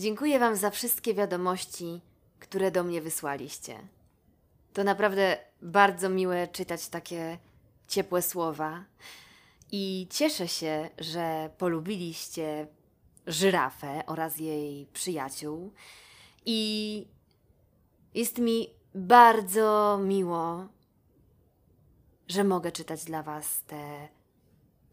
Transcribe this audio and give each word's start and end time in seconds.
Dziękuję 0.00 0.38
Wam 0.38 0.56
za 0.56 0.70
wszystkie 0.70 1.14
wiadomości, 1.14 2.00
które 2.38 2.70
do 2.70 2.84
mnie 2.84 3.02
wysłaliście. 3.02 3.88
To 4.72 4.84
naprawdę 4.84 5.38
bardzo 5.62 6.08
miłe 6.08 6.48
czytać 6.48 6.88
takie 6.88 7.38
ciepłe 7.88 8.22
słowa. 8.22 8.84
I 9.72 10.06
cieszę 10.10 10.48
się, 10.48 10.90
że 10.98 11.50
polubiliście 11.58 12.66
żyrafę 13.26 14.02
oraz 14.06 14.38
jej 14.38 14.86
przyjaciół. 14.86 15.72
I 16.46 17.06
jest 18.14 18.38
mi 18.38 18.68
bardzo 18.94 19.98
miło, 20.02 20.68
że 22.28 22.44
mogę 22.44 22.72
czytać 22.72 23.04
dla 23.04 23.22
Was 23.22 23.62
te 23.62 24.08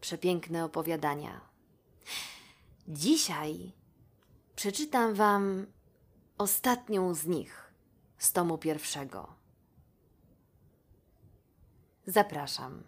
przepiękne 0.00 0.64
opowiadania. 0.64 1.40
Dzisiaj 2.88 3.77
przeczytam 4.58 5.14
Wam 5.14 5.66
ostatnią 6.38 7.14
z 7.14 7.26
nich 7.26 7.72
z 8.18 8.32
tomu 8.32 8.58
pierwszego. 8.58 9.34
Zapraszam. 12.06 12.82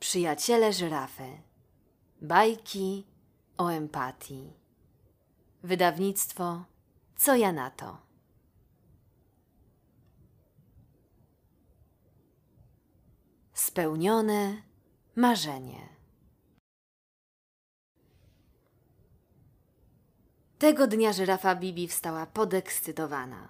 Przyjaciele 0.00 0.72
żyrafy. 0.72 1.42
Bajki 2.20 3.06
o 3.56 3.68
empatii. 3.68 4.52
Wydawnictwo 5.62 6.64
Co 7.16 7.36
ja 7.36 7.52
na 7.52 7.70
to? 7.70 8.07
Spełnione 13.68 14.62
marzenie. 15.16 15.88
Tego 20.58 20.86
dnia 20.86 21.12
żyrafa 21.12 21.54
Bibi 21.54 21.88
wstała 21.88 22.26
podekscytowana. 22.26 23.48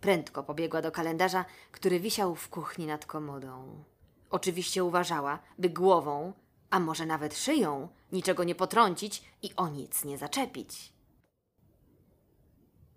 Prędko 0.00 0.42
pobiegła 0.42 0.82
do 0.82 0.92
kalendarza, 0.92 1.44
który 1.72 2.00
wisiał 2.00 2.34
w 2.34 2.48
kuchni 2.48 2.86
nad 2.86 3.06
komodą. 3.06 3.84
Oczywiście 4.30 4.84
uważała, 4.84 5.38
by 5.58 5.70
głową, 5.70 6.32
a 6.70 6.80
może 6.80 7.06
nawet 7.06 7.38
szyją, 7.38 7.88
niczego 8.12 8.44
nie 8.44 8.54
potrącić 8.54 9.22
i 9.42 9.56
o 9.56 9.68
nic 9.68 10.04
nie 10.04 10.18
zaczepić. 10.18 10.92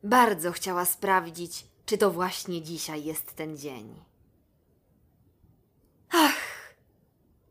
Bardzo 0.03 0.52
chciała 0.52 0.86
sprawdzić, 0.86 1.66
czy 1.86 1.98
to 1.98 2.11
właśnie 2.11 2.61
dzisiaj 2.61 3.03
jest 3.03 3.36
ten 3.36 3.58
dzień. 3.58 4.03
Ach! 6.09 6.45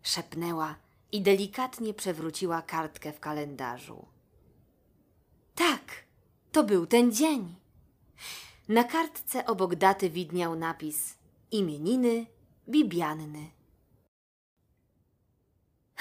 Szepnęła 0.04 0.76
i 1.12 1.22
delikatnie 1.22 1.94
przewróciła 1.94 2.62
kartkę 2.62 3.12
w 3.12 3.20
kalendarzu. 3.20 4.06
Tak, 5.54 6.04
to 6.52 6.64
był 6.64 6.86
ten 6.86 7.12
dzień. 7.12 7.54
Na 8.68 8.84
kartce 8.84 9.46
obok 9.46 9.74
daty 9.74 10.10
widniał 10.10 10.56
napis 10.56 11.14
imieniny 11.50 12.26
Bibianny. 12.68 13.50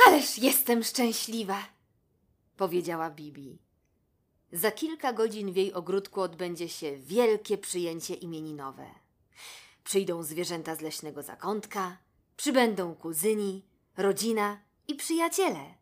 Ależ 0.08 0.38
jestem 0.38 0.84
szczęśliwa, 0.84 1.64
powiedziała 2.58 3.10
Bibi. 3.10 3.60
Za 4.52 4.72
kilka 4.72 5.14
godzin 5.14 5.54
w 5.54 5.56
jej 5.56 5.74
ogródku 5.74 6.22
odbędzie 6.22 6.70
się 6.70 6.98
wielkie 6.98 7.58
przyjęcie 7.58 8.14
imieninowe. 8.14 8.86
Przyjdą 9.84 10.24
zwierzęta 10.24 10.76
z 10.76 10.82
leśnego 10.82 11.24
zakątka, 11.24 11.98
przybędą 12.38 12.96
kuzyni, 12.96 13.66
rodzina 13.98 14.60
i 14.88 14.96
przyjaciele. 14.96 15.74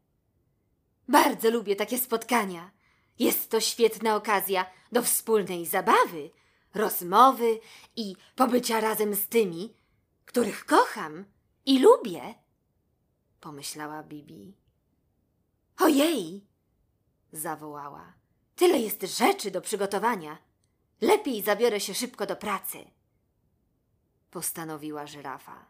Bardzo 1.07 1.49
lubię 1.49 1.75
takie 1.75 1.97
spotkania. 1.97 2.71
Jest 3.19 3.49
to 3.49 3.59
świetna 3.59 4.15
okazja 4.15 4.65
do 4.91 5.03
wspólnej 5.03 5.65
zabawy, 5.65 6.29
rozmowy 6.73 7.59
i 7.95 8.15
pobycia 8.35 8.79
razem 8.79 9.15
z 9.15 9.27
tymi, 9.27 9.73
których 10.25 10.65
kocham 10.65 11.25
i 11.65 11.79
lubię, 11.79 12.35
pomyślała 13.39 14.03
Bibi. 14.03 14.53
Ojej! 15.79 16.45
zawołała. 17.31 18.13
Tyle 18.55 18.79
jest 18.79 19.01
rzeczy 19.01 19.51
do 19.51 19.61
przygotowania. 19.61 20.37
Lepiej 21.01 21.41
zabiorę 21.41 21.79
się 21.79 21.93
szybko 21.93 22.25
do 22.25 22.35
pracy. 22.35 22.85
Postanowiła 24.31 25.07
żyrafa. 25.07 25.65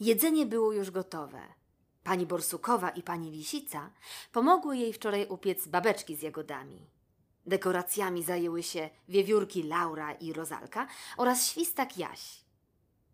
Jedzenie 0.00 0.46
było 0.46 0.72
już 0.72 0.90
gotowe. 0.90 1.40
Pani 2.04 2.26
Borsukowa 2.26 2.90
i 2.90 3.02
pani 3.02 3.30
Lisica 3.30 3.90
pomogły 4.32 4.76
jej 4.76 4.92
wczoraj 4.92 5.26
upiec 5.26 5.66
babeczki 5.66 6.16
z 6.16 6.22
jagodami. 6.22 6.90
Dekoracjami 7.46 8.22
zajęły 8.22 8.62
się 8.62 8.90
wiewiórki 9.08 9.62
Laura 9.62 10.12
i 10.12 10.32
Rozalka 10.32 10.86
oraz 11.16 11.50
świstak 11.50 11.98
Jaś. 11.98 12.44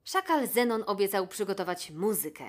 Szakal 0.04 0.48
Zenon 0.48 0.84
obiecał 0.86 1.26
przygotować 1.26 1.90
muzykę, 1.90 2.48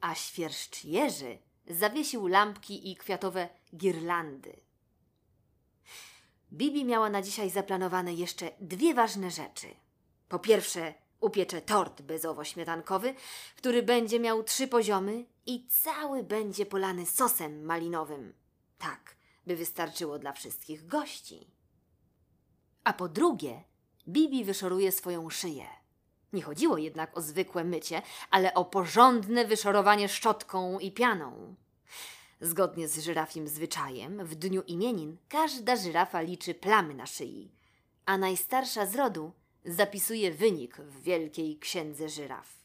a 0.00 0.14
świerszcz 0.14 0.84
Jerzy 0.84 1.38
zawiesił 1.66 2.26
lampki 2.26 2.90
i 2.90 2.96
kwiatowe 2.96 3.48
girlandy. 3.76 4.60
Bibi 6.52 6.84
miała 6.84 7.10
na 7.10 7.22
dzisiaj 7.22 7.50
zaplanowane 7.50 8.14
jeszcze 8.14 8.50
dwie 8.60 8.94
ważne 8.94 9.30
rzeczy. 9.30 9.66
Po 10.28 10.38
pierwsze, 10.38 10.94
upiecze 11.24 11.60
tort 11.60 12.02
bezowo-śmietankowy, 12.02 13.14
który 13.56 13.82
będzie 13.82 14.20
miał 14.20 14.42
trzy 14.42 14.68
poziomy 14.68 15.24
i 15.46 15.66
cały 15.66 16.22
będzie 16.22 16.66
polany 16.66 17.06
sosem 17.06 17.64
malinowym. 17.64 18.34
Tak, 18.78 19.16
by 19.46 19.56
wystarczyło 19.56 20.18
dla 20.18 20.32
wszystkich 20.32 20.86
gości. 20.86 21.50
A 22.84 22.92
po 22.92 23.08
drugie, 23.08 23.64
Bibi 24.08 24.44
wyszoruje 24.44 24.92
swoją 24.92 25.30
szyję. 25.30 25.66
Nie 26.32 26.42
chodziło 26.42 26.78
jednak 26.78 27.16
o 27.16 27.20
zwykłe 27.20 27.64
mycie, 27.64 28.02
ale 28.30 28.54
o 28.54 28.64
porządne 28.64 29.44
wyszorowanie 29.44 30.08
szczotką 30.08 30.78
i 30.78 30.92
pianą. 30.92 31.54
Zgodnie 32.40 32.88
z 32.88 32.98
żyrafim 32.98 33.48
zwyczajem, 33.48 34.26
w 34.26 34.34
dniu 34.34 34.62
imienin 34.62 35.16
każda 35.28 35.76
żyrafa 35.76 36.20
liczy 36.20 36.54
plamy 36.54 36.94
na 36.94 37.06
szyi, 37.06 37.52
a 38.06 38.18
najstarsza 38.18 38.86
z 38.86 38.94
rodu 38.94 39.32
zapisuje 39.64 40.32
wynik 40.32 40.76
w 40.76 41.02
wielkiej 41.02 41.58
księdze 41.58 42.08
żyraf. 42.08 42.64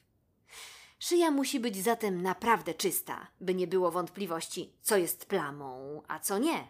Szyja 1.00 1.32
musi 1.32 1.60
być 1.60 1.78
zatem 1.78 2.22
naprawdę 2.22 2.74
czysta, 2.74 3.28
by 3.42 3.56
nie 3.56 3.68
było 3.68 3.92
wątpliwości, 3.92 4.74
co 4.82 4.98
jest 4.98 5.26
plamą, 5.26 6.02
a 6.08 6.20
co 6.20 6.38
nie. 6.38 6.68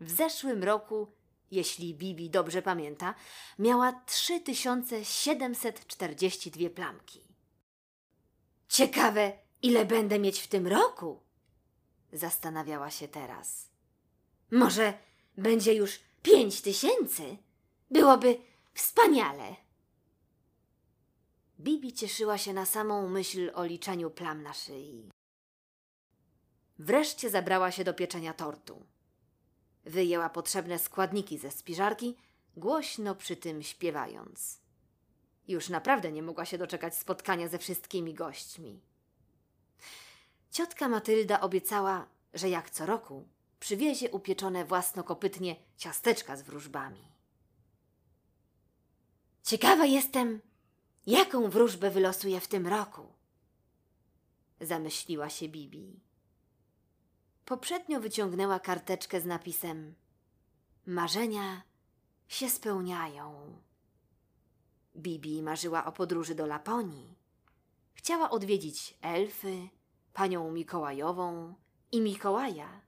W 0.00 0.10
zeszłym 0.10 0.64
roku, 0.64 1.12
jeśli 1.50 1.94
Bibi 1.94 2.30
dobrze 2.30 2.62
pamięta, 2.62 3.14
miała 3.58 3.92
3742 4.06 6.70
plamki. 6.70 7.20
Ciekawe, 8.68 9.32
ile 9.62 9.84
będę 9.84 10.18
mieć 10.18 10.40
w 10.40 10.48
tym 10.48 10.66
roku? 10.66 11.22
Zastanawiała 12.12 12.90
się 12.90 13.08
teraz. 13.08 13.70
Może 14.50 14.98
będzie 15.36 15.74
już 15.74 16.00
pięć 16.26 16.60
tysięcy? 16.60 17.36
Byłoby 17.90 18.38
wspaniale. 18.74 19.56
Bibi 21.60 21.92
cieszyła 21.92 22.38
się 22.38 22.52
na 22.52 22.66
samą 22.66 23.08
myśl 23.08 23.50
o 23.54 23.64
liczeniu 23.64 24.10
plam 24.10 24.42
na 24.42 24.52
szyi. 24.52 25.10
Wreszcie 26.78 27.30
zabrała 27.30 27.70
się 27.70 27.84
do 27.84 27.94
pieczenia 27.94 28.34
tortu. 28.34 28.86
Wyjęła 29.84 30.30
potrzebne 30.30 30.78
składniki 30.78 31.38
ze 31.38 31.50
spiżarki, 31.50 32.16
głośno 32.56 33.14
przy 33.14 33.36
tym 33.36 33.62
śpiewając. 33.62 34.60
Już 35.48 35.68
naprawdę 35.68 36.12
nie 36.12 36.22
mogła 36.22 36.44
się 36.44 36.58
doczekać 36.58 36.96
spotkania 36.96 37.48
ze 37.48 37.58
wszystkimi 37.58 38.14
gośćmi. 38.14 38.80
Ciotka 40.50 40.88
Matylda 40.88 41.40
obiecała, 41.40 42.08
że 42.34 42.48
jak 42.48 42.70
co 42.70 42.86
roku 42.86 43.28
przywiezie 43.66 44.10
upieczone 44.10 44.64
własnokopytnie 44.64 45.56
ciasteczka 45.76 46.36
z 46.36 46.42
wróżbami. 46.42 47.12
Ciekawa 49.42 49.84
jestem, 49.84 50.40
jaką 51.06 51.50
wróżbę 51.50 51.90
wylosuje 51.90 52.40
w 52.40 52.48
tym 52.48 52.66
roku. 52.66 53.06
Zamyśliła 54.60 55.28
się 55.30 55.48
Bibi. 55.48 56.00
Poprzednio 57.44 58.00
wyciągnęła 58.00 58.60
karteczkę 58.60 59.20
z 59.20 59.24
napisem 59.24 59.94
Marzenia 60.86 61.62
się 62.28 62.50
spełniają. 62.50 63.56
Bibi 64.96 65.42
marzyła 65.42 65.84
o 65.84 65.92
podróży 65.92 66.34
do 66.34 66.46
Laponii. 66.46 67.14
Chciała 67.94 68.30
odwiedzić 68.30 68.98
elfy, 69.00 69.68
panią 70.12 70.50
Mikołajową 70.50 71.54
i 71.92 72.00
Mikołaja. 72.00 72.85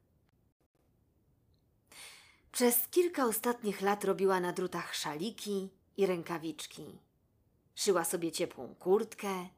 Przez 2.52 2.88
kilka 2.88 3.24
ostatnich 3.24 3.80
lat 3.80 4.04
robiła 4.04 4.40
na 4.40 4.52
drutach 4.52 4.94
szaliki 4.94 5.70
i 5.96 6.06
rękawiczki. 6.06 6.98
Szyła 7.74 8.04
sobie 8.04 8.32
ciepłą 8.32 8.74
kurtkę 8.74 9.48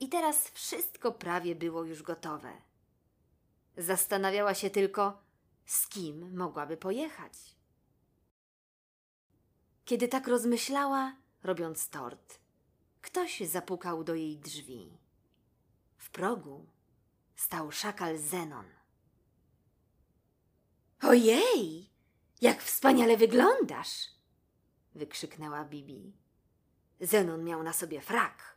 i 0.00 0.08
teraz 0.08 0.48
wszystko 0.48 1.12
prawie 1.12 1.54
było 1.54 1.84
już 1.84 2.02
gotowe. 2.02 2.52
Zastanawiała 3.76 4.54
się 4.54 4.70
tylko, 4.70 5.22
z 5.66 5.88
kim 5.88 6.36
mogłaby 6.36 6.76
pojechać. 6.76 7.32
Kiedy 9.84 10.08
tak 10.08 10.28
rozmyślała, 10.28 11.16
robiąc 11.42 11.88
tort, 11.88 12.38
ktoś 13.00 13.40
zapukał 13.40 14.04
do 14.04 14.14
jej 14.14 14.38
drzwi. 14.38 14.98
W 15.96 16.10
progu 16.10 16.66
stał 17.36 17.72
szakal 17.72 18.18
Zenon. 18.18 18.66
Ojej, 21.02 21.89
jak 22.40 22.62
wspaniale 22.62 23.16
wyglądasz! 23.16 24.08
wykrzyknęła 24.94 25.64
Bibi. 25.64 26.12
Zenon 27.00 27.44
miał 27.44 27.62
na 27.62 27.72
sobie 27.72 28.00
frak, 28.00 28.56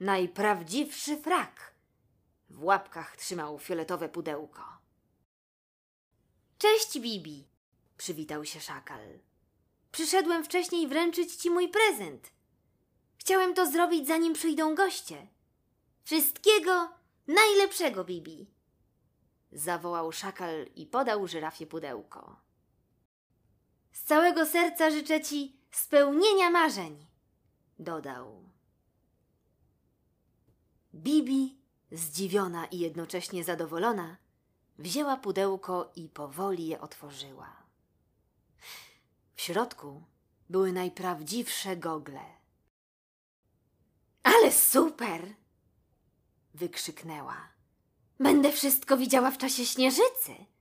najprawdziwszy 0.00 1.16
frak. 1.16 1.74
W 2.50 2.64
łapkach 2.64 3.16
trzymał 3.16 3.58
fioletowe 3.58 4.08
pudełko. 4.08 4.62
Cześć, 6.58 7.00
Bibi, 7.00 7.48
przywitał 7.96 8.44
się 8.44 8.60
szakal. 8.60 9.18
Przyszedłem 9.92 10.44
wcześniej 10.44 10.88
wręczyć 10.88 11.34
ci 11.34 11.50
mój 11.50 11.68
prezent. 11.68 12.30
Chciałem 13.16 13.54
to 13.54 13.70
zrobić, 13.70 14.06
zanim 14.06 14.32
przyjdą 14.32 14.74
goście. 14.74 15.26
Wszystkiego 16.02 16.88
najlepszego, 17.26 18.04
Bibi! 18.04 18.46
Zawołał 19.52 20.12
szakal 20.12 20.66
i 20.76 20.86
podał 20.86 21.26
żyrafie 21.26 21.66
pudełko. 21.66 22.40
Z 23.94 24.02
całego 24.02 24.46
serca 24.46 24.90
życzę 24.90 25.20
ci 25.20 25.56
spełnienia 25.70 26.50
marzeń, 26.50 27.06
dodał. 27.78 28.50
Bibi, 30.94 31.58
zdziwiona 31.92 32.66
i 32.66 32.78
jednocześnie 32.78 33.44
zadowolona, 33.44 34.16
wzięła 34.78 35.16
pudełko 35.16 35.92
i 35.96 36.08
powoli 36.08 36.66
je 36.66 36.80
otworzyła. 36.80 37.56
W 39.34 39.40
środku 39.40 40.02
były 40.50 40.72
najprawdziwsze 40.72 41.76
gogle. 41.76 42.20
Ale 44.22 44.52
super! 44.52 45.34
wykrzyknęła. 46.54 47.48
Będę 48.20 48.52
wszystko 48.52 48.96
widziała 48.96 49.30
w 49.30 49.38
czasie 49.38 49.66
śnieżycy. 49.66 50.53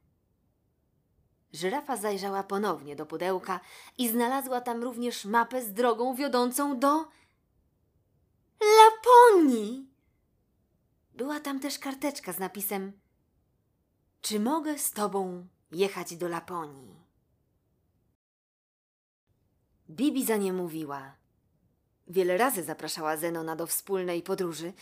Żyrafa 1.54 1.98
zajrzała 1.98 2.44
ponownie 2.44 2.96
do 2.96 3.06
pudełka 3.06 3.60
i 3.98 4.10
znalazła 4.10 4.62
tam 4.62 4.84
również 4.84 5.26
mapę 5.26 5.62
z 5.62 5.74
drogą 5.74 6.16
wiodącą 6.16 6.80
do 6.80 7.06
Laponii. 8.78 9.90
Była 11.14 11.40
tam 11.40 11.60
też 11.60 11.80
karteczka 11.80 12.34
z 12.34 12.40
napisem 12.40 12.92
Czy 14.22 14.40
mogę 14.40 14.80
z 14.80 14.92
tobą 14.92 15.48
jechać 15.72 16.16
do 16.16 16.28
Laponii? 16.28 17.04
Bibi 19.90 20.26
za 20.26 20.38
nie 20.38 20.54
mówiła. 20.54 21.16
Wiele 22.08 22.38
razy 22.38 22.64
zapraszała 22.64 23.18
Zenona 23.18 23.56
do 23.56 23.68
wspólnej 23.68 24.24
podróży, 24.24 24.74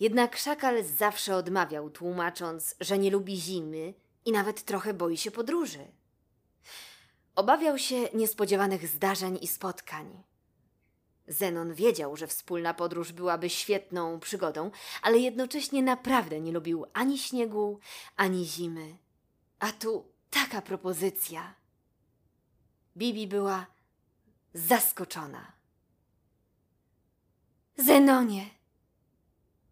jednak 0.00 0.36
szakal 0.36 0.84
zawsze 0.84 1.36
odmawiał, 1.36 1.90
tłumacząc, 1.90 2.76
że 2.80 2.98
nie 2.98 3.10
lubi 3.10 3.36
zimy 3.36 3.94
i 4.24 4.32
nawet 4.32 4.62
trochę 4.62 4.94
boi 4.94 5.16
się 5.16 5.30
podróży. 5.30 5.86
Obawiał 7.34 7.78
się 7.78 8.08
niespodziewanych 8.14 8.88
zdarzeń 8.88 9.38
i 9.42 9.46
spotkań. 9.46 10.22
Zenon 11.28 11.74
wiedział, 11.74 12.16
że 12.16 12.26
wspólna 12.26 12.74
podróż 12.74 13.12
byłaby 13.12 13.50
świetną 13.50 14.20
przygodą, 14.20 14.70
ale 15.02 15.18
jednocześnie 15.18 15.82
naprawdę 15.82 16.40
nie 16.40 16.52
lubił 16.52 16.86
ani 16.92 17.18
śniegu, 17.18 17.78
ani 18.16 18.44
zimy. 18.44 18.96
A 19.58 19.72
tu 19.72 20.04
taka 20.30 20.62
propozycja. 20.62 21.54
Bibi 22.96 23.26
była 23.26 23.66
zaskoczona. 24.54 25.52
Zenonie! 27.76 28.50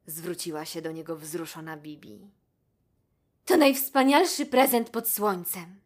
zwróciła 0.07 0.65
się 0.65 0.83
do 0.83 0.93
niego 0.93 1.17
wzruszona 1.17 1.77
Bibi. 1.77 2.31
To 3.45 3.57
najwspanialszy 3.57 4.47
prezent 4.47 4.91
pod 4.91 5.09
słońcem. 5.09 5.81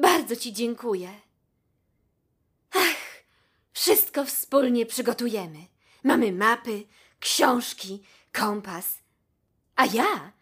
Bardzo 0.00 0.36
ci 0.36 0.52
dziękuję. 0.52 1.20
Ach, 2.70 3.22
wszystko 3.72 4.24
wspólnie 4.24 4.86
przygotujemy. 4.86 5.66
Mamy 6.04 6.32
mapy, 6.32 6.86
książki, 7.20 8.02
kompas. 8.32 8.98
A 9.76 9.86
ja 9.86 10.32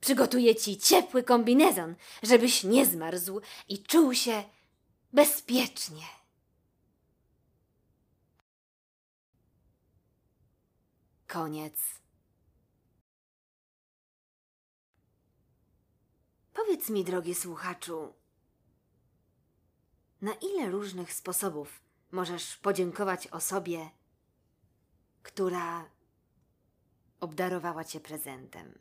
przygotuję 0.00 0.54
ci 0.54 0.78
ciepły 0.78 1.22
kombinezon, 1.22 1.94
żebyś 2.22 2.64
nie 2.64 2.86
zmarzł 2.86 3.40
i 3.68 3.82
czuł 3.82 4.14
się 4.14 4.44
bezpiecznie. 5.12 6.06
Koniec. 11.26 11.80
Powiedz 16.52 16.90
mi, 16.90 17.04
drogi 17.04 17.34
słuchaczu, 17.34 18.12
na 20.24 20.34
ile 20.34 20.70
różnych 20.70 21.12
sposobów 21.12 21.80
możesz 22.10 22.56
podziękować 22.56 23.26
osobie, 23.26 23.90
która 25.22 25.84
obdarowała 27.20 27.84
cię 27.84 28.00
prezentem? 28.00 28.78